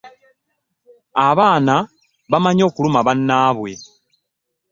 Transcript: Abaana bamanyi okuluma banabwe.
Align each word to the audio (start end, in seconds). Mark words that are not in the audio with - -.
Abaana 1.27 1.75
bamanyi 2.31 2.61
okuluma 2.69 2.99
banabwe. 3.07 3.71